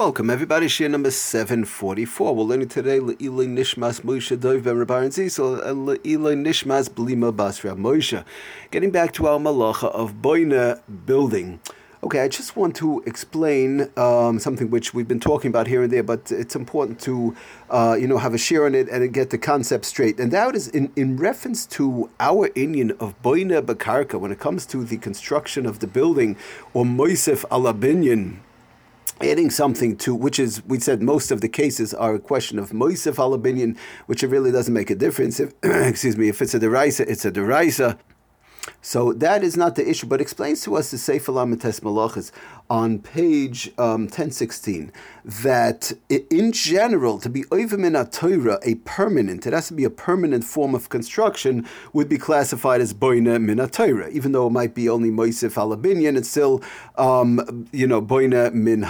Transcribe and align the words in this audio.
Welcome 0.00 0.30
everybody, 0.30 0.64
Shiur 0.66 0.90
number 0.90 1.10
744. 1.10 2.34
We're 2.34 2.42
learning 2.42 2.68
today 2.68 3.00
Le'iloi 3.00 3.46
Nishmas 3.46 4.00
Moshe 4.00 4.40
Dov 4.40 4.64
Ben 4.64 4.78
Rabbi 4.78 5.02
and 5.02 5.12
Zisel 5.12 5.60
Le'iloi 5.60 6.42
Nishmas 6.42 6.88
Blima 6.88 7.36
Basra 7.36 7.72
Moshe. 7.72 8.24
Getting 8.70 8.92
back 8.92 9.12
to 9.12 9.26
our 9.26 9.38
malacha 9.38 9.90
of 9.92 10.22
Boina 10.22 10.80
building. 11.04 11.60
Okay, 12.02 12.20
I 12.22 12.28
just 12.28 12.56
want 12.56 12.76
to 12.76 13.02
explain 13.04 13.90
um, 13.98 14.38
something 14.38 14.70
which 14.70 14.94
we've 14.94 15.06
been 15.06 15.20
talking 15.20 15.50
about 15.50 15.66
here 15.66 15.82
and 15.82 15.92
there, 15.92 16.02
but 16.02 16.32
it's 16.32 16.56
important 16.56 16.98
to, 17.00 17.36
uh, 17.68 17.94
you 18.00 18.08
know, 18.08 18.16
have 18.16 18.32
a 18.32 18.38
share 18.38 18.64
on 18.64 18.74
it 18.74 18.88
and 18.88 19.12
get 19.12 19.28
the 19.28 19.36
concept 19.36 19.84
straight. 19.84 20.18
And 20.18 20.32
that 20.32 20.54
is 20.54 20.68
in, 20.68 20.90
in 20.96 21.18
reference 21.18 21.66
to 21.76 22.08
our 22.18 22.48
inyan 22.48 22.98
of 23.00 23.20
Boina 23.20 23.60
Bakarka, 23.60 24.18
when 24.18 24.32
it 24.32 24.38
comes 24.38 24.64
to 24.64 24.82
the 24.82 24.96
construction 24.96 25.66
of 25.66 25.80
the 25.80 25.86
building, 25.86 26.38
or 26.72 26.86
Moisef 26.86 27.44
Alabinyan, 27.50 28.38
adding 29.22 29.50
something 29.50 29.96
to 29.98 30.14
which 30.14 30.38
is 30.38 30.64
we 30.66 30.78
said 30.80 31.02
most 31.02 31.30
of 31.30 31.40
the 31.40 31.48
cases 31.48 31.92
are 31.94 32.14
a 32.14 32.20
question 32.20 32.58
of 32.58 32.70
moisef 32.70 33.16
alabinian, 33.16 33.76
which 34.06 34.22
it 34.22 34.28
really 34.28 34.50
doesn't 34.50 34.74
make 34.74 34.90
a 34.90 34.94
difference. 34.94 35.40
If 35.40 35.52
excuse 35.62 36.16
me, 36.16 36.28
if 36.28 36.40
it's 36.42 36.54
a 36.54 36.60
derisa, 36.60 37.06
it's 37.06 37.24
a 37.24 37.30
derisa. 37.30 37.98
So 38.82 39.12
that 39.14 39.42
is 39.42 39.56
not 39.56 39.74
the 39.74 39.88
issue, 39.88 40.06
but 40.06 40.20
explains 40.20 40.62
to 40.62 40.76
us 40.76 40.90
the 40.90 40.98
Sefer 40.98 41.32
Lamites 41.32 41.80
Malachas 41.80 42.32
on 42.70 43.00
page 43.00 43.68
um, 43.78 44.02
1016 44.02 44.92
that 45.24 45.92
in 46.08 46.52
general, 46.52 47.18
to 47.18 47.28
be 47.28 47.42
Oivim 47.44 48.10
Torah, 48.10 48.58
a 48.62 48.76
permanent, 48.76 49.46
it 49.46 49.52
has 49.52 49.68
to 49.68 49.74
be 49.74 49.84
a 49.84 49.90
permanent 49.90 50.44
form 50.44 50.74
of 50.74 50.88
construction, 50.88 51.66
would 51.92 52.08
be 52.08 52.16
classified 52.16 52.80
as 52.80 52.94
Boina 52.94 53.42
Min 53.42 53.58
Torah. 53.68 54.08
Even 54.10 54.32
though 54.32 54.46
it 54.46 54.50
might 54.50 54.74
be 54.74 54.88
only 54.88 55.10
Moisif 55.10 55.54
Alabinyan, 55.54 56.16
it's 56.16 56.30
still, 56.30 56.62
um, 56.96 57.66
you 57.72 57.86
know, 57.86 58.00
Boina 58.00 58.52
Min 58.54 58.86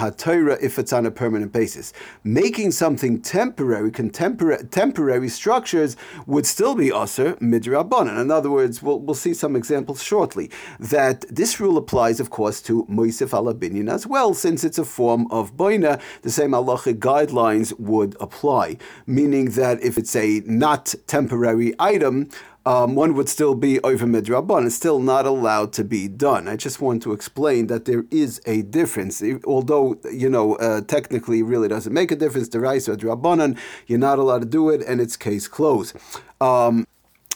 if 0.63 0.79
it's 0.79 0.93
on 0.93 1.07
a 1.07 1.11
permanent 1.11 1.53
basis. 1.53 1.93
Making 2.23 2.73
something 2.73 3.21
temporary, 3.23 3.91
contemporary, 3.91 4.65
temporary 4.67 5.29
structures 5.29 5.97
would 6.27 6.47
still 6.47 6.75
be 6.75 6.89
Aser 6.89 7.35
Midrabanan. 7.37 8.21
In 8.21 8.31
other 8.31 8.51
words, 8.51 8.83
we'll, 8.83 9.01
we'll 9.01 9.15
see 9.15 9.35
some 9.35 9.57
examples 9.57 9.70
shortly, 9.97 10.51
that 10.79 11.25
this 11.29 11.61
rule 11.61 11.77
applies, 11.77 12.21
of 12.21 12.31
course, 12.31 12.61
to 12.63 12.85
Moisif 12.85 13.31
Alabinyan 13.31 13.91
as 13.91 14.07
well, 14.07 14.35
since 14.35 14.65
it's 14.65 14.79
a 14.79 14.85
form 14.85 15.27
of 15.31 15.57
boina, 15.57 16.01
the 16.23 16.31
same 16.31 16.51
halachic 16.51 16.99
guidelines 16.99 17.79
would 17.79 18.17
apply. 18.21 18.77
Meaning 19.07 19.51
that 19.51 19.83
if 19.83 19.97
it's 19.97 20.17
a 20.17 20.43
not 20.47 20.95
temporary 21.07 21.75
item, 21.79 22.29
um, 22.67 22.95
one 22.95 23.15
would 23.15 23.29
still 23.29 23.55
be 23.55 23.81
over 23.81 24.07
midrabban. 24.07 24.67
It's 24.67 24.75
still 24.75 25.01
not 25.01 25.25
allowed 25.25 25.73
to 25.75 25.85
be 25.85 26.09
done. 26.09 26.47
I 26.47 26.57
just 26.57 26.81
want 26.81 27.03
to 27.05 27.13
explain 27.13 27.69
that 27.69 27.87
there 27.87 28.05
is 28.11 28.41
a 28.47 28.63
difference. 28.63 29.23
Although, 29.45 29.99
you 30.13 30.29
know, 30.29 30.57
uh, 30.57 30.83
technically 30.83 31.43
really 31.43 31.69
doesn't 31.69 31.93
make 31.93 32.11
a 32.11 32.17
difference, 32.17 32.49
the 32.49 32.61
rice 32.61 32.89
or 32.89 32.97
drabanan, 32.97 33.59
you're 33.87 33.99
not 33.99 34.19
allowed 34.19 34.43
to 34.43 34.47
do 34.47 34.69
it 34.69 34.83
and 34.87 35.01
it's 35.01 35.17
case 35.17 35.49
closed. 35.49 35.97
Um, 36.41 36.87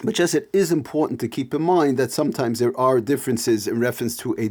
but 0.05 0.15
just 0.15 0.35
it 0.35 0.51
is 0.53 0.71
important 0.71 1.19
to 1.21 1.29
keep 1.29 1.55
in 1.55 1.63
mind 1.63 1.97
that 1.97 2.13
sometimes 2.13 2.59
there 2.59 2.79
are 2.79 3.01
differences 3.01 3.67
in 3.67 3.81
reference 3.81 4.17
to 4.19 4.35
a 4.39 4.45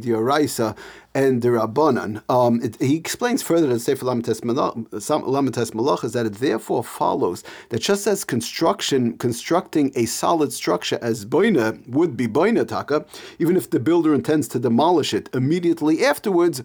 and 1.16 1.42
the 1.42 1.48
rabbanan. 1.48 2.22
Um, 2.28 2.60
it, 2.60 2.80
he 2.80 2.96
explains 2.96 3.40
further 3.42 3.70
in 3.70 3.78
Sefer 3.78 4.04
Lamites 4.04 4.40
Malach 4.40 6.04
is 6.04 6.12
that 6.12 6.26
it 6.26 6.34
therefore 6.34 6.82
follows 6.82 7.44
that 7.68 7.80
just 7.80 8.06
as 8.06 8.24
construction, 8.24 9.16
constructing 9.18 9.92
a 9.94 10.06
solid 10.06 10.52
structure 10.52 10.98
as 11.00 11.24
boina 11.24 11.86
would 11.88 12.16
be 12.16 12.26
boina 12.26 12.66
taka, 12.66 13.04
even 13.38 13.56
if 13.56 13.70
the 13.70 13.78
builder 13.78 14.12
intends 14.12 14.48
to 14.48 14.58
demolish 14.58 15.14
it 15.14 15.28
immediately 15.32 16.04
afterwards, 16.04 16.62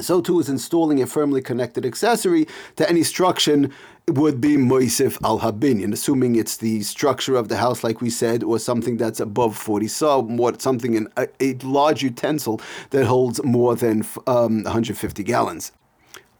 so 0.00 0.20
too 0.20 0.38
is 0.40 0.48
installing 0.48 1.02
a 1.02 1.06
firmly 1.06 1.40
connected 1.40 1.84
accessory 1.84 2.46
to 2.76 2.88
any 2.88 3.02
structure 3.02 3.68
would 4.08 4.40
be 4.40 4.56
moisif 4.56 5.18
al 5.22 5.40
habinyan, 5.40 5.92
assuming 5.92 6.36
it's 6.36 6.56
the 6.56 6.82
structure 6.82 7.36
of 7.36 7.48
the 7.48 7.56
house, 7.56 7.84
like 7.84 8.00
we 8.00 8.10
said, 8.10 8.42
or 8.42 8.58
something 8.58 8.96
that's 8.96 9.20
above 9.20 9.56
40 9.56 9.88
so, 9.88 10.22
more 10.22 10.54
something 10.58 10.94
in 10.94 11.08
a, 11.16 11.28
a 11.40 11.54
large 11.62 12.02
utensil 12.02 12.60
that 12.90 13.04
holds 13.04 13.42
more 13.44 13.76
than 13.76 14.06
um, 14.26 14.64
150 14.64 15.22
gallons. 15.24 15.72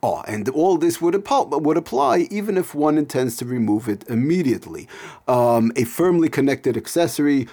Oh, 0.01 0.23
and 0.29 0.49
all 0.51 0.79
this 0.79 1.01
would, 1.01 1.27
would 1.29 1.77
apply 1.77 2.29
even 2.31 2.57
if 2.57 2.73
one 2.73 2.99
intends 2.99 3.37
to 3.39 3.45
remove 3.45 3.89
it 3.89 4.09
immediately. 4.09 4.87
Um, 5.27 5.73
a 5.75 5.83
firmly 5.83 6.29
connected 6.29 6.77
accessory 6.77 7.49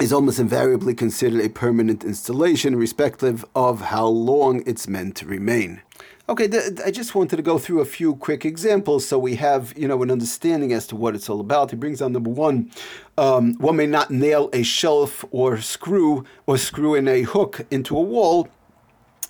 is 0.00 0.12
almost 0.12 0.38
invariably 0.38 0.94
considered 0.94 1.40
a 1.40 1.48
permanent 1.48 2.04
installation, 2.04 2.74
irrespective 2.74 3.44
of 3.54 3.80
how 3.80 4.06
long 4.06 4.62
it's 4.64 4.86
meant 4.86 5.16
to 5.16 5.26
remain. 5.26 5.82
Okay, 6.28 6.46
th- 6.46 6.78
I 6.84 6.90
just 6.90 7.14
wanted 7.14 7.36
to 7.36 7.42
go 7.42 7.58
through 7.58 7.80
a 7.80 7.84
few 7.84 8.14
quick 8.14 8.44
examples 8.44 9.06
so 9.06 9.18
we 9.18 9.36
have, 9.36 9.72
you 9.76 9.88
know, 9.88 10.00
an 10.02 10.10
understanding 10.10 10.72
as 10.72 10.86
to 10.88 10.96
what 10.96 11.14
it's 11.14 11.28
all 11.28 11.40
about. 11.40 11.70
He 11.70 11.76
brings 11.76 12.00
on 12.00 12.12
number 12.12 12.30
one, 12.30 12.70
um, 13.16 13.54
one 13.54 13.76
may 13.76 13.86
not 13.86 14.10
nail 14.10 14.50
a 14.52 14.62
shelf 14.62 15.24
or 15.30 15.60
screw 15.60 16.24
or 16.46 16.58
screw 16.58 16.94
in 16.94 17.08
a 17.08 17.22
hook 17.22 17.66
into 17.70 17.96
a 17.96 18.02
wall 18.02 18.48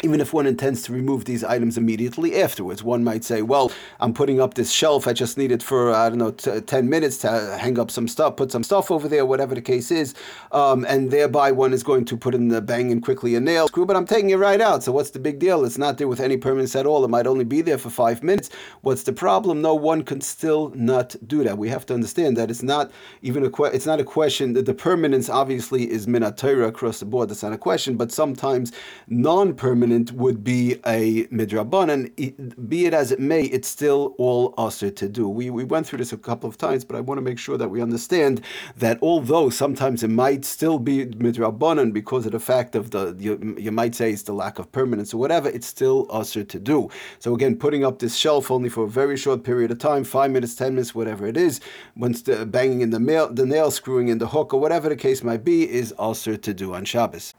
even 0.04 0.20
if 0.20 0.32
one 0.32 0.47
intends 0.47 0.82
to 0.82 0.92
remove 0.92 1.25
these 1.25 1.42
items 1.42 1.76
immediately 1.76 2.41
afterwards. 2.41 2.84
One 2.84 3.03
might 3.03 3.25
say, 3.25 3.42
well, 3.42 3.72
I'm 3.98 4.14
putting 4.14 4.41
up 4.41 4.54
this 4.54 4.70
shelf, 4.70 5.09
I 5.09 5.12
just 5.12 5.36
need 5.36 5.50
it 5.50 5.60
for, 5.60 5.92
I 5.92 6.09
don't 6.09 6.19
know, 6.19 6.31
t- 6.31 6.60
10 6.60 6.88
minutes 6.88 7.19
to 7.19 7.56
hang 7.59 7.81
up 7.81 7.91
some 7.91 8.06
stuff, 8.06 8.37
put 8.37 8.53
some 8.53 8.62
stuff 8.62 8.92
over 8.92 9.08
there, 9.08 9.26
whatever 9.26 9.56
the 9.56 9.60
case 9.60 9.91
is, 9.91 10.14
um, 10.53 10.84
and 10.88 11.10
thereby 11.10 11.50
one 11.50 11.72
is 11.72 11.82
going 11.82 12.04
to 12.04 12.16
put 12.16 12.34
in 12.34 12.47
the 12.47 12.60
bang 12.60 12.92
and 12.92 13.03
quickly 13.03 13.34
a 13.34 13.41
nail 13.41 13.66
screw, 13.66 13.87
but 13.87 13.97
I'm 13.97 14.06
taking 14.06 14.31
it 14.31 14.37
right 14.37 14.60
out, 14.60 14.84
so 14.84 14.92
what's 14.92 15.10
the 15.10 15.19
big 15.19 15.41
deal? 15.41 15.64
It's 15.64 15.78
not 15.78 15.98
there 15.98 16.06
with 16.06 16.20
any 16.20 16.37
permanence 16.37 16.76
at 16.76 16.87
all, 16.87 17.04
it 17.04 17.08
might 17.08 17.26
only 17.26 17.44
be 17.44 17.60
there 17.60 17.78
for 17.78 17.91
five 17.91 18.22
minutes. 18.22 18.50
What's 18.82 19.03
the 19.03 19.12
problem? 19.12 19.62
No, 19.62 19.75
one 19.75 20.03
can 20.04 20.20
still 20.20 20.70
not 20.76 21.16
do 21.26 21.42
that. 21.42 21.58
We 21.58 21.70
have 21.70 21.87
to 21.87 21.94
understand 21.94 22.37
that 22.37 22.50
it's 22.50 22.62
not 22.62 22.92
even 23.22 23.44
a 23.44 23.62
it's 23.64 23.87
not 23.87 23.98
a 23.98 24.04
question, 24.04 24.53
that 24.53 24.66
the 24.66 24.75
permanence 24.75 25.28
obviously 25.28 25.91
is 25.91 26.06
minatira 26.06 26.69
across 26.69 27.00
the 27.00 27.06
board, 27.06 27.31
that's 27.31 27.42
not 27.42 27.53
a 27.53 27.58
question, 27.58 27.97
but 27.97 28.12
sometimes 28.12 28.70
non-permanent 29.08 29.88
would 30.12 30.44
be 30.44 30.75
a 30.87 31.25
midrabanan. 31.26 32.69
Be 32.69 32.87
it 32.87 32.94
as 32.94 33.12
it 33.12 33.21
may, 33.21 33.43
it's 33.43 33.69
still 33.69 34.15
all 34.19 34.54
usher 34.56 34.91
to 34.91 35.09
do. 35.09 35.28
We, 35.28 35.50
we 35.50 35.65
went 35.65 35.87
through 35.87 35.99
this 35.99 36.12
a 36.12 36.16
couple 36.16 36.49
of 36.49 36.56
times, 36.56 36.84
but 36.84 36.97
I 36.97 37.00
want 37.00 37.19
to 37.19 37.22
make 37.22 37.38
sure 37.38 37.56
that 37.56 37.69
we 37.69 37.81
understand 37.82 38.43
that 38.76 38.99
although 39.03 39.50
sometimes 39.50 40.03
it 40.03 40.09
might 40.10 40.44
still 40.44 40.78
be 40.78 41.06
midrabanan 41.06 41.93
because 41.93 42.26
of 42.26 42.32
the 42.32 42.41
fact 42.41 42.75
of 42.75 42.91
the, 42.91 43.16
you, 43.19 43.56
you 43.59 43.72
might 43.72 43.94
say 43.94 44.12
it's 44.12 44.22
the 44.22 44.32
lack 44.32 44.59
of 44.59 44.71
permanence 44.72 45.12
or 45.15 45.19
whatever, 45.19 45.49
it's 45.49 45.66
still 45.66 46.06
usher 46.10 46.44
to 46.44 46.59
do. 46.59 46.88
So 47.19 47.34
again, 47.34 47.56
putting 47.56 47.84
up 47.84 47.99
this 47.99 48.16
shelf 48.16 48.50
only 48.50 48.69
for 48.69 48.84
a 48.84 48.88
very 48.88 49.16
short 49.16 49.44
period 49.44 49.70
of 49.70 49.78
time, 49.78 50.05
five 50.05 50.31
minutes, 50.31 50.55
ten 50.55 50.75
minutes, 50.75 50.94
whatever 50.94 51.26
it 51.26 51.37
is, 51.37 51.60
once 51.97 52.22
the 52.22 52.47
banging 52.47 52.81
in 52.81 52.91
the, 52.91 53.00
mail, 53.00 53.32
the 53.32 53.47
nail, 53.47 53.70
screwing 53.70 54.09
in 54.09 54.19
the 54.19 54.28
hook, 54.28 54.53
or 54.53 54.60
whatever 54.60 54.88
the 54.88 54.97
case 54.97 55.22
might 55.22 55.44
be, 55.44 55.69
is 55.69 55.94
usher 55.99 56.37
to 56.37 56.55
do 56.55 56.75
on 56.75 56.84
Shabbos 56.84 57.34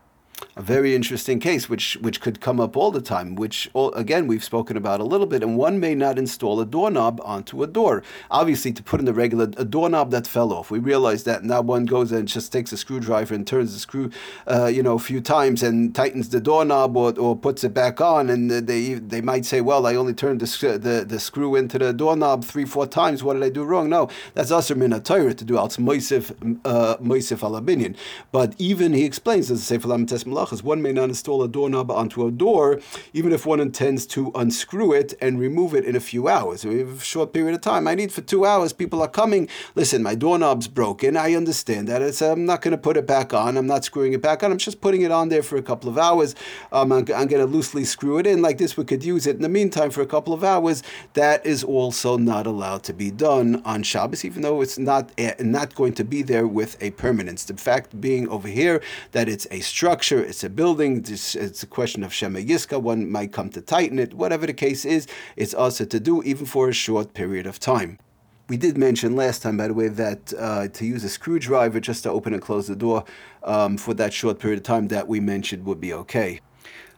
a 0.55 0.61
very 0.61 0.95
interesting 0.95 1.39
case, 1.39 1.69
which 1.69 1.97
which 2.01 2.21
could 2.21 2.41
come 2.41 2.59
up 2.59 2.75
all 2.75 2.91
the 2.91 3.01
time. 3.01 3.35
Which 3.35 3.69
all, 3.73 3.93
again 3.93 4.27
we've 4.27 4.43
spoken 4.43 4.77
about 4.77 4.99
a 4.99 5.03
little 5.03 5.25
bit, 5.27 5.43
and 5.43 5.57
one 5.57 5.79
may 5.79 5.95
not 5.95 6.17
install 6.17 6.59
a 6.59 6.65
doorknob 6.65 7.21
onto 7.23 7.63
a 7.63 7.67
door. 7.67 8.03
Obviously, 8.29 8.71
to 8.73 8.83
put 8.83 8.99
in 8.99 9.05
the 9.05 9.13
regular 9.13 9.45
a 9.57 9.65
doorknob 9.65 10.11
that 10.11 10.27
fell 10.27 10.51
off, 10.51 10.71
we 10.71 10.79
realize 10.79 11.23
that 11.23 11.43
now 11.43 11.61
one 11.61 11.85
goes 11.85 12.11
and 12.11 12.27
just 12.27 12.51
takes 12.51 12.71
a 12.71 12.77
screwdriver 12.77 13.33
and 13.33 13.45
turns 13.47 13.73
the 13.73 13.79
screw, 13.79 14.09
uh, 14.47 14.65
you 14.65 14.83
know, 14.83 14.95
a 14.95 14.99
few 14.99 15.21
times 15.21 15.63
and 15.63 15.95
tightens 15.95 16.29
the 16.29 16.41
doorknob 16.41 16.95
or, 16.97 17.17
or 17.19 17.35
puts 17.35 17.63
it 17.63 17.73
back 17.73 18.01
on, 18.01 18.29
and 18.29 18.51
they 18.51 18.95
they 18.95 19.21
might 19.21 19.45
say, 19.45 19.61
well, 19.61 19.85
I 19.85 19.95
only 19.95 20.13
turned 20.13 20.39
the 20.39 20.77
the, 20.77 21.05
the 21.07 21.19
screw 21.19 21.55
into 21.55 21.77
the 21.77 21.93
doorknob 21.93 22.43
three 22.43 22.65
four 22.65 22.87
times. 22.87 23.23
What 23.23 23.33
did 23.33 23.43
I 23.43 23.49
do 23.49 23.63
wrong? 23.63 23.89
No, 23.89 24.09
that's 24.33 24.51
also 24.51 24.75
min 24.75 24.91
to 24.91 24.99
do. 24.99 25.57
It's 25.65 25.77
moisif 25.77 26.31
uh, 26.65 26.97
moisif 26.97 27.39
alabinian. 27.39 27.95
But 28.31 28.55
even 28.57 28.93
he 28.93 29.05
explains 29.05 29.49
as 29.51 29.61
a 29.61 29.63
sefer 29.63 29.87
malachas. 30.29 30.63
One 30.63 30.81
may 30.81 30.91
not 30.91 31.09
install 31.09 31.43
a 31.43 31.47
doorknob 31.47 31.91
onto 31.91 32.25
a 32.25 32.31
door, 32.31 32.79
even 33.13 33.31
if 33.31 33.45
one 33.45 33.59
intends 33.59 34.05
to 34.07 34.31
unscrew 34.35 34.93
it 34.93 35.13
and 35.21 35.39
remove 35.39 35.73
it 35.73 35.85
in 35.85 35.95
a 35.95 35.99
few 35.99 36.27
hours. 36.27 36.65
We 36.65 36.79
have 36.79 37.01
a 37.01 37.03
short 37.03 37.33
period 37.33 37.55
of 37.55 37.61
time. 37.61 37.87
I 37.87 37.95
need 37.95 38.11
for 38.11 38.21
two 38.21 38.45
hours. 38.45 38.73
People 38.73 39.01
are 39.01 39.07
coming. 39.07 39.49
Listen, 39.75 40.03
my 40.03 40.15
doorknob's 40.15 40.67
broken. 40.67 41.17
I 41.17 41.33
understand 41.33 41.87
that. 41.87 42.01
It's, 42.01 42.21
I'm 42.21 42.45
not 42.45 42.61
going 42.61 42.71
to 42.71 42.77
put 42.77 42.97
it 42.97 43.07
back 43.07 43.33
on. 43.33 43.57
I'm 43.57 43.67
not 43.67 43.85
screwing 43.85 44.13
it 44.13 44.21
back 44.21 44.43
on. 44.43 44.51
I'm 44.51 44.57
just 44.57 44.81
putting 44.81 45.01
it 45.01 45.11
on 45.11 45.29
there 45.29 45.43
for 45.43 45.57
a 45.57 45.61
couple 45.61 45.89
of 45.89 45.97
hours. 45.97 46.35
Um, 46.71 46.91
I'm, 46.91 46.99
I'm 47.15 47.27
going 47.27 47.45
to 47.45 47.45
loosely 47.45 47.85
screw 47.85 48.17
it 48.17 48.27
in 48.27 48.41
like 48.41 48.57
this. 48.57 48.77
We 48.77 48.85
could 48.85 49.03
use 49.03 49.27
it 49.27 49.35
in 49.35 49.41
the 49.41 49.49
meantime 49.49 49.91
for 49.91 50.01
a 50.01 50.07
couple 50.07 50.33
of 50.33 50.43
hours. 50.43 50.83
That 51.13 51.45
is 51.45 51.63
also 51.63 52.17
not 52.17 52.45
allowed 52.47 52.83
to 52.83 52.93
be 52.93 53.11
done 53.11 53.61
on 53.65 53.83
Shabbos, 53.83 54.23
even 54.25 54.41
though 54.41 54.61
it's 54.61 54.77
not 54.77 55.11
not 55.39 55.75
going 55.75 55.93
to 55.93 56.03
be 56.03 56.21
there 56.21 56.47
with 56.47 56.77
a 56.81 56.91
permanence. 56.91 57.43
The 57.45 57.55
fact 57.55 57.99
being 57.99 58.27
over 58.29 58.47
here 58.47 58.81
that 59.11 59.27
it's 59.27 59.47
a 59.51 59.59
structure 59.61 60.18
it's 60.21 60.43
a 60.43 60.49
building, 60.49 61.05
it's, 61.07 61.63
a 61.63 61.67
question 61.67 62.03
of 62.03 62.13
Shema 62.13 62.39
Yiska, 62.39 62.81
one 62.81 63.11
might 63.11 63.31
come 63.31 63.49
to 63.51 63.61
tighten 63.61 63.99
it, 63.99 64.13
whatever 64.13 64.45
the 64.45 64.53
case 64.53 64.85
is, 64.85 65.07
it's 65.35 65.53
also 65.53 65.85
to 65.85 65.99
do 65.99 66.23
even 66.23 66.45
for 66.45 66.69
a 66.69 66.73
short 66.73 67.13
period 67.13 67.45
of 67.45 67.59
time. 67.59 67.99
We 68.47 68.57
did 68.57 68.77
mention 68.77 69.15
last 69.15 69.43
time, 69.43 69.57
by 69.57 69.67
the 69.67 69.73
way, 69.75 69.89
that 69.89 70.33
uh, 70.37 70.67
to 70.69 70.85
use 70.85 71.03
a 71.03 71.09
screwdriver 71.09 71.79
just 71.79 72.03
to 72.03 72.09
open 72.09 72.33
and 72.33 72.41
close 72.41 72.67
the 72.67 72.75
door 72.75 73.05
um, 73.43 73.77
for 73.77 73.93
that 73.93 74.11
short 74.11 74.39
period 74.39 74.57
of 74.57 74.63
time 74.63 74.87
that 74.87 75.07
we 75.07 75.19
mentioned 75.19 75.65
would 75.65 75.79
be 75.79 75.93
okay. 75.93 76.39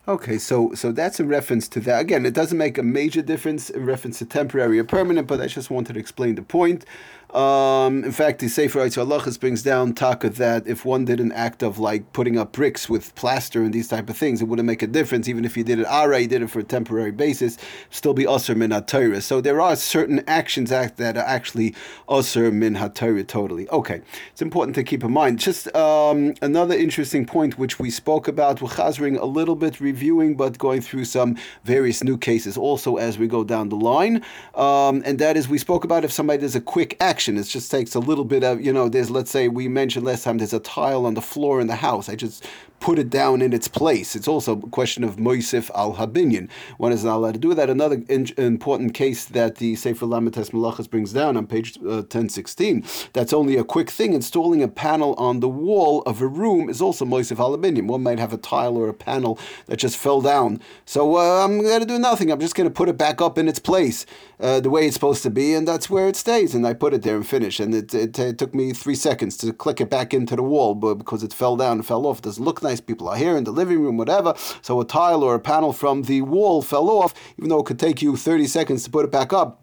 Okay, 0.07 0.39
so 0.39 0.73
so 0.73 0.91
that's 0.91 1.19
a 1.19 1.25
reference 1.25 1.67
to 1.67 1.79
that. 1.81 2.01
Again, 2.01 2.25
it 2.25 2.33
doesn't 2.33 2.57
make 2.57 2.79
a 2.79 2.83
major 2.83 3.21
difference 3.21 3.69
in 3.69 3.85
reference 3.85 4.17
to 4.17 4.25
temporary 4.25 4.79
or 4.79 4.83
permanent, 4.83 5.27
but 5.27 5.39
I 5.39 5.45
just 5.45 5.69
wanted 5.69 5.93
to 5.93 5.99
explain 5.99 6.35
the 6.35 6.41
point. 6.41 6.85
Um, 7.33 8.03
in 8.03 8.11
fact, 8.11 8.39
the 8.39 8.49
Sefer 8.49 8.79
Halachas 8.79 9.39
brings 9.39 9.63
down 9.63 9.93
taka 9.93 10.29
that 10.31 10.67
if 10.67 10.83
one 10.83 11.05
did 11.05 11.21
an 11.21 11.31
act 11.31 11.63
of 11.63 11.79
like 11.79 12.11
putting 12.11 12.37
up 12.37 12.51
bricks 12.51 12.89
with 12.89 13.15
plaster 13.15 13.63
and 13.63 13.73
these 13.73 13.87
type 13.87 14.09
of 14.09 14.17
things, 14.17 14.41
it 14.41 14.45
wouldn't 14.45 14.65
make 14.65 14.81
a 14.81 14.87
difference. 14.87 15.29
Even 15.29 15.45
if 15.45 15.55
you 15.55 15.63
did 15.63 15.79
it 15.79 15.87
ara, 15.87 16.19
you 16.19 16.27
did 16.27 16.41
it 16.41 16.49
for 16.49 16.59
a 16.59 16.63
temporary 16.63 17.11
basis, 17.11 17.57
still 17.89 18.13
be 18.13 18.27
usher 18.27 18.53
min 18.53 18.71
hatayra. 18.71 19.21
So 19.21 19.39
there 19.39 19.61
are 19.61 19.77
certain 19.77 20.23
actions 20.27 20.73
act 20.73 20.97
that 20.97 21.15
are 21.15 21.23
actually 21.23 21.73
usher 22.09 22.51
min 22.51 22.75
hatayra 22.75 23.25
totally. 23.25 23.69
Okay, 23.69 24.01
it's 24.31 24.41
important 24.41 24.75
to 24.75 24.83
keep 24.83 25.03
in 25.03 25.11
mind. 25.11 25.39
Just 25.39 25.73
um, 25.73 26.33
another 26.41 26.75
interesting 26.75 27.25
point 27.25 27.57
which 27.57 27.79
we 27.79 27.89
spoke 27.89 28.27
about. 28.27 28.61
We're 28.61 28.69
chazering 28.69 29.17
a 29.17 29.25
little 29.25 29.55
bit, 29.55 29.79
reviewing, 29.79 30.35
but 30.35 30.57
going 30.57 30.81
through 30.81 31.05
some 31.05 31.37
various 31.63 32.03
new 32.03 32.17
cases 32.17 32.57
also 32.57 32.97
as 32.97 33.17
we 33.17 33.27
go 33.27 33.45
down 33.45 33.69
the 33.69 33.77
line. 33.77 34.25
Um, 34.53 35.01
and 35.05 35.17
that 35.19 35.37
is, 35.37 35.47
we 35.47 35.57
spoke 35.57 35.85
about 35.85 36.03
if 36.03 36.11
somebody 36.11 36.41
does 36.41 36.55
a 36.55 36.61
quick 36.61 36.97
action 36.99 37.20
action. 37.21 37.37
It 37.37 37.43
just 37.43 37.69
takes 37.69 37.93
a 37.93 37.99
little 37.99 38.25
bit 38.25 38.43
of, 38.43 38.61
you 38.61 38.73
know, 38.73 38.89
there's, 38.89 39.11
let's 39.11 39.29
say 39.29 39.47
we 39.47 39.67
mentioned 39.67 40.05
last 40.05 40.23
time, 40.23 40.39
there's 40.39 40.53
a 40.53 40.59
tile 40.59 41.05
on 41.05 41.13
the 41.13 41.21
floor 41.21 41.61
in 41.61 41.67
the 41.67 41.75
house. 41.75 42.09
I 42.09 42.15
just 42.15 42.43
put 42.81 42.97
it 42.97 43.09
down 43.11 43.41
in 43.43 43.53
its 43.53 43.67
place. 43.67 44.15
It's 44.15 44.27
also 44.27 44.57
a 44.57 44.69
question 44.69 45.03
of 45.03 45.17
Moisif 45.17 45.69
al 45.75 45.93
Habinyan. 45.93 46.49
One 46.77 46.91
is 46.91 47.03
not 47.03 47.17
allowed 47.17 47.35
to 47.35 47.39
do 47.39 47.53
that. 47.53 47.69
Another 47.69 48.01
in- 48.09 48.33
important 48.37 48.95
case 48.95 49.25
that 49.25 49.57
the 49.57 49.75
Sefer 49.75 50.07
Lamites 50.07 50.49
Malachas 50.49 50.89
brings 50.89 51.13
down 51.13 51.37
on 51.37 51.45
page 51.45 51.77
uh, 51.77 52.01
1016, 52.09 52.83
that's 53.13 53.31
only 53.33 53.55
a 53.55 53.63
quick 53.63 53.91
thing. 53.91 54.13
Installing 54.13 54.63
a 54.63 54.67
panel 54.67 55.13
on 55.13 55.39
the 55.39 55.47
wall 55.47 56.01
of 56.03 56.21
a 56.21 56.27
room 56.27 56.69
is 56.69 56.81
also 56.81 57.05
Moisif 57.05 57.39
al 57.39 57.55
Habinyan. 57.55 57.85
One 57.85 58.01
might 58.01 58.19
have 58.19 58.33
a 58.33 58.37
tile 58.37 58.75
or 58.75 58.89
a 58.89 58.95
panel 58.95 59.37
that 59.67 59.77
just 59.77 59.95
fell 59.95 60.19
down. 60.19 60.59
So 60.85 61.17
uh, 61.17 61.45
I'm 61.45 61.61
going 61.61 61.81
to 61.81 61.85
do 61.85 61.99
nothing. 61.99 62.31
I'm 62.31 62.39
just 62.39 62.55
going 62.55 62.67
to 62.67 62.73
put 62.73 62.89
it 62.89 62.97
back 62.97 63.21
up 63.21 63.37
in 63.37 63.47
its 63.47 63.59
place 63.59 64.07
uh, 64.39 64.59
the 64.59 64.71
way 64.71 64.87
it's 64.87 64.95
supposed 64.95 65.21
to 65.21 65.29
be, 65.29 65.53
and 65.53 65.67
that's 65.67 65.87
where 65.87 66.07
it 66.07 66.15
stays. 66.15 66.55
And 66.55 66.65
I 66.65 66.73
put 66.73 66.95
it 66.95 67.03
there 67.03 67.10
and 67.15 67.27
finish. 67.27 67.59
And 67.59 67.73
it, 67.73 67.93
it, 67.93 68.17
it, 68.17 68.37
took 68.37 68.53
me 68.53 68.73
three 68.73 68.95
seconds 68.95 69.37
to 69.37 69.53
click 69.53 69.81
it 69.81 69.89
back 69.89 70.13
into 70.13 70.35
the 70.35 70.43
wall, 70.43 70.75
but 70.75 70.95
because 70.95 71.23
it 71.23 71.33
fell 71.33 71.55
down 71.55 71.73
and 71.73 71.85
fell 71.85 72.05
off, 72.05 72.19
it 72.19 72.23
doesn't 72.23 72.43
look 72.43 72.63
nice. 72.63 72.81
People 72.81 73.09
are 73.09 73.17
here 73.17 73.37
in 73.37 73.43
the 73.43 73.51
living 73.51 73.81
room, 73.81 73.97
whatever. 73.97 74.33
So 74.61 74.79
a 74.81 74.85
tile 74.85 75.23
or 75.23 75.35
a 75.35 75.39
panel 75.39 75.73
from 75.73 76.03
the 76.03 76.21
wall 76.21 76.61
fell 76.61 76.89
off, 76.89 77.13
even 77.37 77.49
though 77.49 77.59
it 77.59 77.65
could 77.65 77.79
take 77.79 78.01
you 78.01 78.15
30 78.15 78.47
seconds 78.47 78.83
to 78.83 78.89
put 78.89 79.05
it 79.05 79.11
back 79.11 79.33
up 79.33 79.60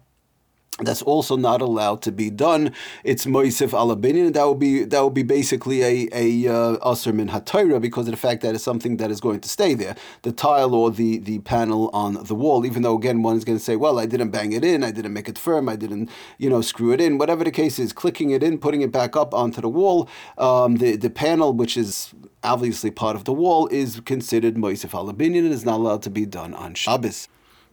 that's 0.81 1.01
also 1.01 1.35
not 1.35 1.61
allowed 1.61 2.01
to 2.03 2.11
be 2.11 2.29
done. 2.29 2.73
It's 3.03 3.25
moisif 3.25 3.69
alabinin, 3.69 4.33
that 4.33 4.47
would 4.47 4.59
be 4.59 4.83
that 4.85 5.03
would 5.03 5.13
be 5.13 5.23
basically 5.23 5.81
a 5.83 6.07
a 6.13 6.47
uh, 6.47 6.91
aser 6.91 7.13
min 7.13 7.29
hatayra 7.29 7.81
because 7.81 8.07
of 8.07 8.11
the 8.11 8.17
fact 8.17 8.41
that 8.41 8.55
it's 8.55 8.63
something 8.63 8.97
that 8.97 9.11
is 9.11 9.19
going 9.19 9.39
to 9.41 9.49
stay 9.49 9.73
there, 9.73 9.95
the 10.21 10.31
tile 10.31 10.73
or 10.73 10.91
the 10.91 11.17
the 11.19 11.39
panel 11.39 11.89
on 11.93 12.23
the 12.23 12.35
wall. 12.35 12.65
Even 12.65 12.83
though 12.83 12.95
again 12.95 13.23
one 13.23 13.35
is 13.35 13.43
going 13.43 13.57
to 13.57 13.63
say, 13.63 13.75
well, 13.75 13.99
I 13.99 14.05
didn't 14.05 14.29
bang 14.29 14.53
it 14.53 14.63
in, 14.63 14.83
I 14.83 14.91
didn't 14.91 15.13
make 15.13 15.29
it 15.29 15.37
firm, 15.37 15.67
I 15.69 15.75
didn't 15.75 16.09
you 16.37 16.49
know 16.49 16.61
screw 16.61 16.91
it 16.91 17.01
in. 17.01 17.17
Whatever 17.17 17.43
the 17.43 17.51
case 17.51 17.79
is, 17.79 17.93
clicking 17.93 18.31
it 18.31 18.43
in, 18.43 18.57
putting 18.57 18.81
it 18.81 18.91
back 18.91 19.15
up 19.15 19.33
onto 19.33 19.61
the 19.61 19.69
wall, 19.69 20.09
um, 20.37 20.77
the 20.77 20.95
the 20.95 21.09
panel 21.09 21.53
which 21.53 21.77
is 21.77 22.13
obviously 22.43 22.91
part 22.91 23.15
of 23.15 23.25
the 23.25 23.33
wall 23.33 23.67
is 23.67 23.99
considered 24.05 24.55
moisif 24.55 24.91
alabinin 24.91 25.39
and 25.39 25.53
is 25.53 25.65
not 25.65 25.75
allowed 25.75 26.01
to 26.01 26.09
be 26.09 26.25
done 26.25 26.53
on 26.53 26.73
Shabbos. 26.73 27.27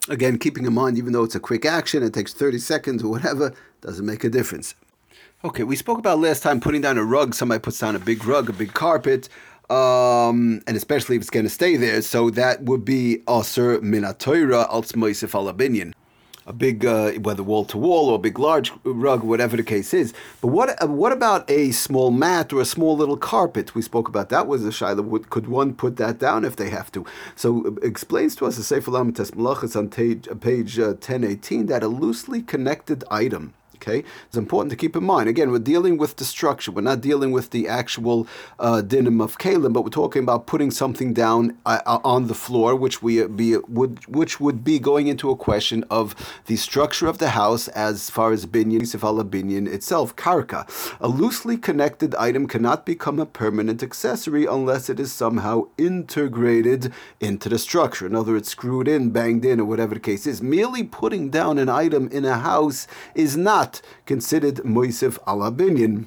Again, 0.08 0.38
keeping 0.38 0.64
in 0.64 0.72
mind, 0.72 0.98
even 0.98 1.12
though 1.12 1.24
it's 1.24 1.34
a 1.34 1.40
quick 1.40 1.64
action, 1.64 2.02
it 2.02 2.14
takes 2.14 2.32
30 2.32 2.58
seconds 2.58 3.02
or 3.02 3.08
whatever, 3.10 3.52
doesn't 3.80 4.06
make 4.06 4.24
a 4.24 4.30
difference. 4.30 4.74
Okay, 5.44 5.64
we 5.64 5.76
spoke 5.76 5.98
about 5.98 6.18
last 6.18 6.42
time 6.42 6.60
putting 6.60 6.80
down 6.80 6.96
a 6.96 7.04
rug. 7.04 7.34
Somebody 7.34 7.60
puts 7.60 7.78
down 7.78 7.96
a 7.96 7.98
big 7.98 8.24
rug, 8.24 8.48
a 8.48 8.52
big 8.52 8.72
carpet, 8.72 9.28
um, 9.68 10.62
and 10.66 10.76
especially 10.76 11.16
if 11.16 11.22
it's 11.22 11.30
going 11.30 11.44
to 11.44 11.50
stay 11.50 11.76
there. 11.76 12.00
So 12.02 12.30
that 12.30 12.62
would 12.62 12.84
be 12.84 13.22
Aser 13.28 13.80
Minatoira 13.80 14.68
Altsmoisif 14.70 15.34
Alabinian 15.34 15.92
a 16.46 16.52
big, 16.52 16.84
uh, 16.84 17.12
whether 17.12 17.42
wall 17.42 17.64
to 17.66 17.76
wall 17.76 18.08
or 18.08 18.16
a 18.16 18.18
big 18.18 18.38
large 18.38 18.72
rug, 18.84 19.22
whatever 19.22 19.56
the 19.56 19.62
case 19.62 19.92
is. 19.92 20.12
But 20.40 20.48
what 20.48 20.82
uh, 20.82 20.86
what 20.86 21.12
about 21.12 21.50
a 21.50 21.72
small 21.72 22.10
mat 22.10 22.52
or 22.52 22.60
a 22.60 22.64
small 22.64 22.96
little 22.96 23.16
carpet? 23.16 23.74
We 23.74 23.82
spoke 23.82 24.08
about 24.08 24.28
that 24.28 24.46
was 24.46 24.64
a 24.64 24.70
shaila. 24.70 25.28
Could 25.30 25.48
one 25.48 25.74
put 25.74 25.96
that 25.96 26.18
down 26.18 26.44
if 26.44 26.56
they 26.56 26.70
have 26.70 26.92
to? 26.92 27.04
So 27.34 27.66
uh, 27.66 27.70
explains 27.82 28.36
to 28.36 28.46
us 28.46 28.56
the 28.56 28.62
Sefer 28.62 28.90
Lamites 28.90 29.32
Malachas 29.32 29.76
on 29.76 29.88
page, 29.88 30.28
page 30.40 30.78
uh, 30.78 30.94
1018 30.94 31.66
that 31.66 31.82
a 31.82 31.88
loosely 31.88 32.42
connected 32.42 33.04
item 33.10 33.54
Okay, 33.76 34.04
it's 34.26 34.36
important 34.36 34.70
to 34.70 34.76
keep 34.76 34.96
in 34.96 35.04
mind. 35.04 35.28
Again, 35.28 35.50
we're 35.50 35.58
dealing 35.58 35.98
with 35.98 36.16
the 36.16 36.24
structure. 36.24 36.72
We're 36.72 36.80
not 36.80 37.00
dealing 37.00 37.30
with 37.30 37.50
the 37.50 37.68
actual 37.68 38.26
uh, 38.58 38.82
dinim 38.84 39.22
of 39.22 39.38
kalim, 39.38 39.72
but 39.72 39.82
we're 39.82 39.90
talking 39.90 40.22
about 40.22 40.46
putting 40.46 40.70
something 40.70 41.12
down 41.12 41.56
uh, 41.66 41.80
uh 41.84 41.98
on 42.02 42.26
the 42.28 42.34
floor, 42.34 42.74
which 42.74 43.02
we 43.02 43.22
uh, 43.22 43.28
be 43.28 43.56
would 43.68 44.04
which 44.06 44.40
would 44.40 44.64
be 44.64 44.78
going 44.78 45.08
into 45.08 45.30
a 45.30 45.36
question 45.36 45.84
of 45.90 46.14
the 46.46 46.56
structure 46.56 47.06
of 47.06 47.18
the 47.18 47.30
house 47.30 47.68
as 47.68 48.08
far 48.08 48.32
as 48.32 48.46
binyan, 48.46 48.82
sifala 48.82 49.28
binyan 49.28 49.68
itself, 49.68 50.16
karka. 50.16 50.66
A 51.00 51.08
loosely 51.08 51.56
connected 51.56 52.14
item 52.14 52.46
cannot 52.46 52.86
become 52.86 53.18
a 53.18 53.26
permanent 53.26 53.82
accessory 53.82 54.46
unless 54.46 54.88
it 54.88 54.98
is 54.98 55.12
somehow 55.12 55.68
integrated 55.76 56.92
into 57.20 57.48
the 57.48 57.58
structure. 57.58 58.06
In 58.06 58.14
other 58.14 58.32
words, 58.32 58.48
screwed 58.48 58.88
in, 58.88 59.10
banged 59.10 59.44
in, 59.44 59.60
or 59.60 59.64
whatever 59.64 59.94
the 59.94 60.00
case 60.00 60.26
is. 60.26 60.40
Merely 60.40 60.82
putting 60.82 61.30
down 61.30 61.58
an 61.58 61.68
item 61.68 62.08
in 62.08 62.24
a 62.24 62.38
house 62.38 62.86
is 63.14 63.36
not 63.36 63.65
not 63.66 63.82
considered 64.06 64.56
Moisef 64.64 65.18
Alabinian 65.26 66.06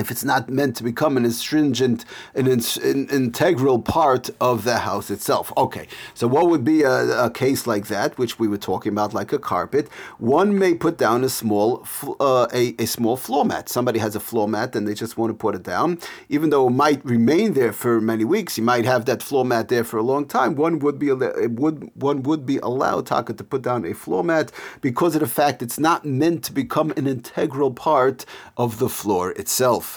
if 0.00 0.10
it's 0.10 0.24
not 0.24 0.48
meant 0.48 0.76
to 0.76 0.82
become 0.82 1.16
an 1.16 1.24
astringent, 1.24 2.04
an, 2.34 2.46
an, 2.46 3.08
integral 3.10 3.80
part 3.80 4.30
of 4.40 4.64
the 4.64 4.78
house 4.78 5.10
itself. 5.10 5.52
Okay, 5.56 5.86
so 6.14 6.26
what 6.26 6.48
would 6.48 6.64
be 6.64 6.82
a, 6.82 7.26
a, 7.26 7.30
case 7.30 7.66
like 7.66 7.86
that, 7.88 8.18
which 8.18 8.38
we 8.38 8.48
were 8.48 8.58
talking 8.58 8.92
about, 8.92 9.14
like 9.14 9.32
a 9.32 9.38
carpet? 9.38 9.88
One 10.18 10.58
may 10.58 10.74
put 10.74 10.98
down 10.98 11.22
a 11.24 11.28
small, 11.28 11.86
uh, 12.18 12.46
a, 12.52 12.74
a 12.78 12.86
small 12.86 13.16
floor 13.16 13.44
mat. 13.44 13.68
Somebody 13.68 13.98
has 13.98 14.16
a 14.16 14.20
floor 14.20 14.48
mat 14.48 14.74
and 14.74 14.86
they 14.86 14.94
just 14.94 15.16
want 15.16 15.30
to 15.30 15.34
put 15.34 15.54
it 15.54 15.62
down, 15.62 15.98
even 16.28 16.50
though 16.50 16.66
it 16.68 16.70
might 16.70 17.04
remain 17.04 17.52
there 17.54 17.72
for 17.72 18.00
many 18.00 18.24
weeks. 18.24 18.56
You 18.56 18.64
might 18.64 18.84
have 18.84 19.04
that 19.04 19.22
floor 19.22 19.44
mat 19.44 19.68
there 19.68 19.84
for 19.84 19.98
a 19.98 20.02
long 20.02 20.26
time. 20.26 20.54
One 20.54 20.78
would 20.80 20.98
be 20.98 21.12
would 21.12 21.90
one 21.94 22.22
would 22.22 22.46
be 22.46 22.58
allowed 22.58 23.06
Taka 23.06 23.34
to 23.34 23.44
put 23.44 23.62
down 23.62 23.84
a 23.84 23.94
floor 23.94 24.24
mat 24.24 24.52
because 24.80 25.14
of 25.14 25.20
the 25.20 25.26
fact 25.26 25.62
it's 25.62 25.78
not 25.78 26.04
meant 26.04 26.44
to 26.44 26.52
become 26.52 26.92
an 26.96 27.06
integral 27.06 27.72
part 27.72 28.24
of 28.56 28.78
the 28.78 28.88
floor 28.88 29.32
itself. 29.32 29.89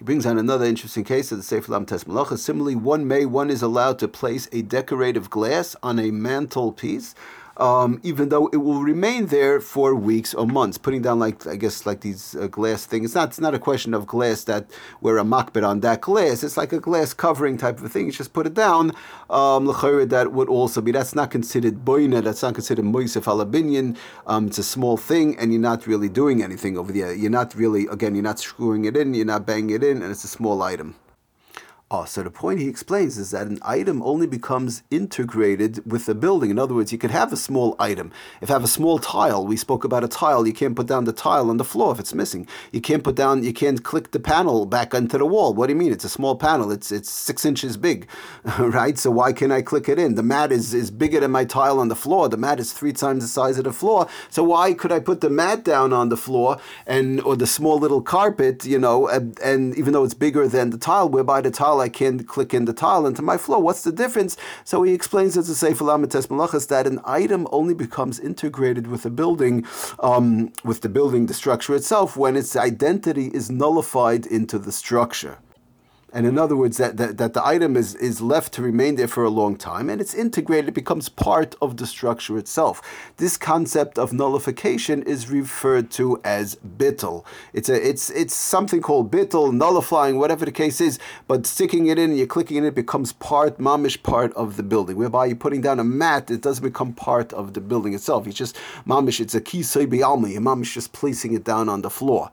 He 0.00 0.04
brings 0.04 0.24
on 0.24 0.38
another 0.38 0.64
interesting 0.64 1.04
case 1.04 1.30
of 1.30 1.36
the 1.36 1.44
Sefer 1.44 1.72
Lam 1.72 1.84
Tes 1.84 2.04
Malacha. 2.04 2.38
Similarly, 2.38 2.74
one 2.74 3.06
may, 3.06 3.26
one 3.26 3.50
is 3.50 3.60
allowed 3.60 3.98
to 3.98 4.08
place 4.08 4.48
a 4.50 4.62
decorative 4.62 5.28
glass 5.28 5.76
on 5.82 5.98
a 5.98 6.10
mantelpiece 6.10 7.14
um, 7.60 8.00
even 8.02 8.30
though 8.30 8.48
it 8.48 8.56
will 8.56 8.82
remain 8.82 9.26
there 9.26 9.60
for 9.60 9.94
weeks 9.94 10.34
or 10.34 10.46
months. 10.46 10.78
Putting 10.78 11.02
down 11.02 11.18
like 11.18 11.46
I 11.46 11.56
guess 11.56 11.86
like 11.86 12.00
these 12.00 12.34
uh, 12.34 12.46
glass 12.46 12.86
things. 12.86 13.06
It's 13.06 13.14
not 13.14 13.28
it's 13.28 13.40
not 13.40 13.54
a 13.54 13.58
question 13.58 13.94
of 13.94 14.06
glass 14.06 14.44
that 14.44 14.70
where 15.00 15.18
a 15.18 15.22
makbet 15.22 15.66
on 15.66 15.80
that 15.80 16.00
glass. 16.00 16.42
It's 16.42 16.56
like 16.56 16.72
a 16.72 16.80
glass 16.80 17.12
covering 17.12 17.58
type 17.58 17.80
of 17.80 17.92
thing. 17.92 18.06
You 18.06 18.12
just 18.12 18.32
put 18.32 18.46
it 18.46 18.54
down. 18.54 18.92
Um, 19.28 19.66
that 19.66 20.30
would 20.32 20.48
also 20.48 20.80
be 20.80 20.92
that's 20.92 21.14
not 21.14 21.30
considered 21.30 21.84
boina. 21.84 22.22
That's 22.22 22.42
not 22.42 22.54
considered 22.54 22.84
moisef 22.84 23.26
alabinian. 23.26 23.96
Um, 24.26 24.46
it's 24.46 24.58
a 24.58 24.62
small 24.62 24.96
thing, 24.96 25.38
and 25.38 25.52
you're 25.52 25.60
not 25.60 25.86
really 25.86 26.08
doing 26.08 26.42
anything 26.42 26.78
over 26.78 26.92
there. 26.92 27.12
You're 27.12 27.30
not 27.30 27.54
really 27.54 27.86
again. 27.86 28.14
You're 28.14 28.24
not 28.24 28.40
screwing 28.40 28.86
it 28.86 28.96
in. 28.96 29.14
You're 29.14 29.26
not 29.26 29.46
banging 29.46 29.70
it 29.70 29.84
in, 29.84 30.02
and 30.02 30.10
it's 30.10 30.24
a 30.24 30.28
small 30.28 30.62
item. 30.62 30.94
Oh, 31.92 32.04
so 32.04 32.22
the 32.22 32.30
point 32.30 32.60
he 32.60 32.68
explains 32.68 33.18
is 33.18 33.32
that 33.32 33.48
an 33.48 33.58
item 33.62 34.00
only 34.04 34.28
becomes 34.28 34.84
integrated 34.92 35.90
with 35.90 36.06
the 36.06 36.14
building. 36.14 36.48
In 36.48 36.56
other 36.56 36.72
words, 36.72 36.92
you 36.92 36.98
could 36.98 37.10
have 37.10 37.32
a 37.32 37.36
small 37.36 37.74
item. 37.80 38.12
If 38.40 38.48
you 38.48 38.52
have 38.52 38.62
a 38.62 38.68
small 38.68 39.00
tile, 39.00 39.44
we 39.44 39.56
spoke 39.56 39.82
about 39.82 40.04
a 40.04 40.08
tile, 40.08 40.46
you 40.46 40.52
can't 40.52 40.76
put 40.76 40.86
down 40.86 41.02
the 41.02 41.12
tile 41.12 41.50
on 41.50 41.56
the 41.56 41.64
floor 41.64 41.90
if 41.90 41.98
it's 41.98 42.14
missing. 42.14 42.46
You 42.70 42.80
can't 42.80 43.02
put 43.02 43.16
down, 43.16 43.42
you 43.42 43.52
can't 43.52 43.82
click 43.82 44.12
the 44.12 44.20
panel 44.20 44.66
back 44.66 44.94
onto 44.94 45.18
the 45.18 45.26
wall. 45.26 45.52
What 45.52 45.66
do 45.66 45.72
you 45.72 45.78
mean? 45.80 45.90
It's 45.90 46.04
a 46.04 46.08
small 46.08 46.36
panel. 46.36 46.70
It's 46.70 46.92
it's 46.92 47.10
six 47.10 47.44
inches 47.44 47.76
big, 47.76 48.06
right? 48.60 48.96
So 48.96 49.10
why 49.10 49.32
can't 49.32 49.50
I 49.50 49.60
click 49.60 49.88
it 49.88 49.98
in? 49.98 50.14
The 50.14 50.22
mat 50.22 50.52
is, 50.52 50.72
is 50.72 50.92
bigger 50.92 51.18
than 51.18 51.32
my 51.32 51.44
tile 51.44 51.80
on 51.80 51.88
the 51.88 51.96
floor. 51.96 52.28
The 52.28 52.36
mat 52.36 52.60
is 52.60 52.72
three 52.72 52.92
times 52.92 53.24
the 53.24 53.28
size 53.28 53.58
of 53.58 53.64
the 53.64 53.72
floor. 53.72 54.06
So 54.28 54.44
why 54.44 54.74
could 54.74 54.92
I 54.92 55.00
put 55.00 55.22
the 55.22 55.30
mat 55.30 55.64
down 55.64 55.92
on 55.92 56.08
the 56.08 56.16
floor 56.16 56.60
and 56.86 57.20
or 57.22 57.34
the 57.34 57.48
small 57.48 57.80
little 57.80 58.00
carpet, 58.00 58.64
you 58.64 58.78
know, 58.78 59.08
and, 59.08 59.36
and 59.40 59.74
even 59.74 59.92
though 59.92 60.04
it's 60.04 60.14
bigger 60.14 60.46
than 60.46 60.70
the 60.70 60.78
tile, 60.78 61.08
whereby 61.08 61.40
the 61.40 61.50
tile 61.50 61.79
I 61.80 61.88
can't 61.88 62.26
click 62.26 62.54
in 62.54 62.66
the 62.66 62.72
tile 62.72 63.06
into 63.06 63.22
my 63.22 63.36
flow. 63.36 63.58
What's 63.58 63.82
the 63.82 63.92
difference? 63.92 64.36
So 64.64 64.82
he 64.82 64.92
explains 64.92 65.36
it 65.36 65.44
to 65.44 65.54
say 65.54 65.72
Malachas 65.72 66.68
that 66.68 66.86
an 66.86 67.00
item 67.04 67.48
only 67.50 67.74
becomes 67.74 68.20
integrated 68.20 68.86
with 68.86 69.02
the 69.02 69.10
building, 69.10 69.66
um, 69.98 70.52
with 70.64 70.82
the 70.82 70.88
building, 70.88 71.26
the 71.26 71.34
structure 71.34 71.74
itself, 71.74 72.16
when 72.16 72.36
its 72.36 72.54
identity 72.56 73.26
is 73.34 73.50
nullified 73.50 74.26
into 74.26 74.58
the 74.58 74.72
structure. 74.72 75.38
And 76.12 76.26
in 76.26 76.38
other 76.38 76.56
words, 76.56 76.76
that, 76.78 76.96
that, 76.96 77.18
that 77.18 77.34
the 77.34 77.46
item 77.46 77.76
is, 77.76 77.94
is 77.94 78.20
left 78.20 78.52
to 78.54 78.62
remain 78.62 78.96
there 78.96 79.08
for 79.08 79.24
a 79.24 79.30
long 79.30 79.56
time 79.56 79.88
and 79.88 80.00
it's 80.00 80.14
integrated, 80.14 80.68
it 80.68 80.74
becomes 80.74 81.08
part 81.08 81.54
of 81.62 81.76
the 81.76 81.86
structure 81.86 82.36
itself. 82.36 82.82
This 83.18 83.36
concept 83.36 83.98
of 83.98 84.12
nullification 84.12 85.02
is 85.02 85.30
referred 85.30 85.90
to 85.92 86.20
as 86.24 86.56
bittel. 86.56 87.24
It's 87.52 87.68
a 87.68 87.88
it's 87.88 88.10
it's 88.10 88.34
something 88.34 88.80
called 88.80 89.10
bittel, 89.10 89.52
nullifying, 89.52 90.18
whatever 90.18 90.44
the 90.44 90.52
case 90.52 90.80
is, 90.80 90.98
but 91.28 91.46
sticking 91.46 91.86
it 91.86 91.98
in 91.98 92.10
and 92.10 92.18
you're 92.18 92.26
clicking 92.26 92.56
in, 92.56 92.64
it 92.64 92.74
becomes 92.74 93.12
part, 93.12 93.58
mamish 93.58 94.02
part 94.02 94.32
of 94.34 94.56
the 94.56 94.62
building. 94.62 94.96
Whereby 94.96 95.26
you're 95.26 95.36
putting 95.36 95.60
down 95.60 95.78
a 95.78 95.84
mat, 95.84 96.30
it 96.30 96.40
doesn't 96.40 96.64
become 96.64 96.92
part 96.92 97.32
of 97.32 97.54
the 97.54 97.60
building 97.60 97.94
itself. 97.94 98.26
It's 98.26 98.36
just 98.36 98.56
mamish, 98.86 99.20
it's 99.20 99.34
a 99.34 99.40
kisei 99.40 99.86
bialmi, 99.86 100.36
mamish 100.38 100.74
just 100.74 100.92
placing 100.92 101.34
it 101.34 101.44
down 101.44 101.68
on 101.68 101.82
the 101.82 101.90
floor. 101.90 102.30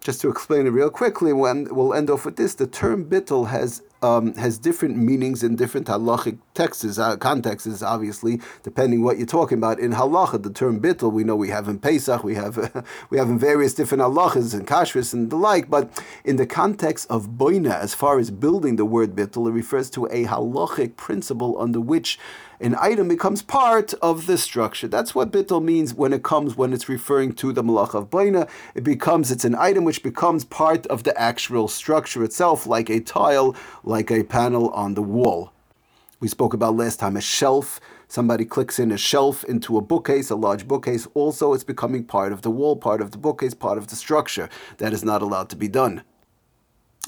Just 0.00 0.20
to 0.20 0.30
explain 0.30 0.66
it 0.66 0.70
real 0.70 0.90
quickly, 0.90 1.32
when 1.32 1.66
we'll 1.74 1.92
end 1.92 2.10
off 2.10 2.24
with 2.24 2.36
this, 2.36 2.54
the 2.54 2.66
term 2.66 3.06
bittel 3.06 3.48
has 3.48 3.82
um, 4.02 4.34
has 4.34 4.58
different 4.58 4.96
meanings 4.96 5.42
in 5.42 5.56
different 5.56 5.86
halachic 5.86 6.38
texts, 6.54 6.98
uh, 6.98 7.16
contexts, 7.16 7.82
obviously, 7.82 8.40
depending 8.62 9.02
what 9.02 9.16
you're 9.16 9.26
talking 9.26 9.58
about. 9.58 9.80
In 9.80 9.92
halacha, 9.92 10.42
the 10.42 10.52
term 10.52 10.80
bittel, 10.80 11.10
we 11.10 11.24
know 11.24 11.34
we 11.34 11.48
have 11.48 11.66
in 11.68 11.78
Pesach, 11.78 12.22
we 12.22 12.34
have 12.34 12.58
uh, 12.58 12.82
we 13.10 13.18
have 13.18 13.28
in 13.28 13.38
various 13.38 13.74
different 13.74 14.02
halachas 14.02 14.54
and 14.54 14.66
kashrus 14.66 15.12
and 15.12 15.30
the 15.30 15.36
like, 15.36 15.68
but 15.70 15.90
in 16.24 16.36
the 16.36 16.46
context 16.46 17.10
of 17.10 17.30
boina, 17.30 17.74
as 17.74 17.94
far 17.94 18.18
as 18.18 18.30
building 18.30 18.76
the 18.76 18.84
word 18.84 19.16
bittel, 19.16 19.48
it 19.48 19.52
refers 19.52 19.90
to 19.90 20.06
a 20.06 20.24
halachic 20.24 20.96
principle 20.96 21.60
under 21.60 21.80
which 21.80 22.18
an 22.60 22.74
item 22.80 23.08
becomes 23.08 23.42
part 23.42 23.92
of 23.94 24.26
the 24.26 24.38
structure. 24.38 24.88
That's 24.88 25.14
what 25.14 25.30
bittel 25.30 25.62
means 25.62 25.92
when 25.92 26.12
it 26.12 26.22
comes 26.22 26.56
when 26.56 26.72
it's 26.72 26.88
referring 26.88 27.32
to 27.34 27.52
the 27.52 27.62
malach 27.62 27.94
of 27.94 28.10
baina. 28.10 28.48
It 28.74 28.84
becomes 28.84 29.30
it's 29.30 29.44
an 29.44 29.54
item 29.54 29.84
which 29.84 30.02
becomes 30.02 30.44
part 30.44 30.86
of 30.86 31.04
the 31.04 31.18
actual 31.20 31.68
structure 31.68 32.24
itself, 32.24 32.66
like 32.66 32.88
a 32.88 33.00
tile, 33.00 33.54
like 33.84 34.10
a 34.10 34.24
panel 34.24 34.70
on 34.70 34.94
the 34.94 35.02
wall. 35.02 35.52
We 36.18 36.28
spoke 36.28 36.54
about 36.54 36.76
last 36.76 36.98
time 37.00 37.16
a 37.16 37.20
shelf. 37.20 37.78
Somebody 38.08 38.44
clicks 38.44 38.78
in 38.78 38.90
a 38.90 38.96
shelf 38.96 39.44
into 39.44 39.76
a 39.76 39.82
bookcase, 39.82 40.30
a 40.30 40.36
large 40.36 40.66
bookcase. 40.66 41.06
Also, 41.12 41.52
it's 41.52 41.64
becoming 41.64 42.04
part 42.04 42.32
of 42.32 42.40
the 42.40 42.50
wall, 42.50 42.76
part 42.76 43.02
of 43.02 43.10
the 43.10 43.18
bookcase, 43.18 43.52
part 43.52 43.76
of 43.76 43.88
the 43.88 43.96
structure. 43.96 44.48
That 44.78 44.94
is 44.94 45.04
not 45.04 45.20
allowed 45.20 45.50
to 45.50 45.56
be 45.56 45.68
done. 45.68 46.04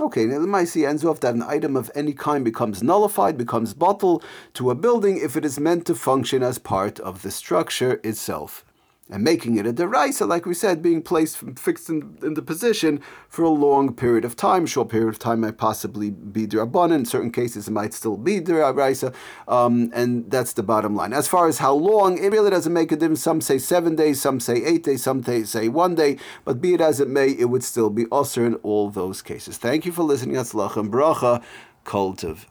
Okay, 0.01 0.27
now 0.27 0.39
the 0.39 0.47
Maisi 0.47 0.89
ends 0.89 1.05
off 1.05 1.19
that 1.21 1.35
an 1.35 1.43
item 1.43 1.77
of 1.77 1.91
any 1.93 2.13
kind 2.13 2.45
becomes 2.45 2.85
nullified, 2.85 3.37
becomes 3.37 3.75
bottle 3.75 4.23
to 4.55 4.71
a 4.71 4.75
building 4.77 5.19
if 5.19 5.37
it 5.37 5.45
is 5.45 5.59
meant 5.59 5.87
to 5.87 5.95
function 5.97 6.43
as 6.43 6.59
part 6.59 7.01
of 7.01 7.23
the 7.23 7.33
structure 7.33 8.01
itself 8.05 8.65
and 9.11 9.25
making 9.25 9.57
it 9.57 9.67
a 9.67 9.73
deraisa, 9.73 10.29
like 10.29 10.45
we 10.45 10.55
said, 10.55 10.83
being 10.83 11.03
placed 11.03 11.39
fixed 11.59 11.89
in, 11.89 12.19
in, 12.23 12.35
the 12.35 12.43
position 12.43 13.01
for 13.29 13.43
a 13.43 13.49
long 13.49 13.95
period 13.95 14.25
of 14.25 14.37
time. 14.37 14.67
Short 14.67 14.91
period 14.91 15.09
of 15.09 15.19
time 15.19 15.41
might 15.41 15.57
possibly 15.57 16.11
be 16.11 16.47
derabbanan. 16.47 16.95
In 16.95 17.05
certain 17.07 17.31
cases, 17.31 17.69
it 17.69 17.71
might 17.71 17.95
still 17.95 18.17
be 18.17 18.41
deraisa, 18.41 19.15
um, 19.47 19.91
and 19.95 20.31
that's 20.31 20.53
the 20.53 20.63
bottom 20.63 20.95
line. 20.95 21.13
As 21.13 21.27
far 21.27 21.49
as 21.49 21.59
how 21.59 21.73
long, 21.73 22.19
it 22.19 22.31
really 22.33 22.51
doesn't 22.51 22.73
make 22.73 22.93
a 22.93 22.97
difference. 22.97 23.23
Some 23.23 23.41
say 23.41 23.59
seven 23.59 23.97
days, 23.97 24.21
some 24.21 24.41
say 24.41 24.63
eight 24.65 24.85
days, 24.85 25.03
some 25.03 25.23
say 25.23 25.69
one 25.69 25.95
day. 25.95 26.19
But 26.45 26.61
be 26.61 26.75
it 26.75 26.81
as 26.81 27.01
it 27.01 27.09
may, 27.09 27.31
it 27.31 27.47
would 27.47 27.65
still 27.65 27.91
be 27.91 28.07
usher 28.13 28.45
in 28.45 28.55
all 28.57 28.91
those 28.91 29.23
cases. 29.23 29.57
Thank 29.57 29.87
you 29.87 29.93
for 29.93 30.03
listening. 30.03 30.37
Atzlach 30.37 30.77
and 30.77 30.93
bracha, 30.93 31.43
kultiv. 31.85 32.45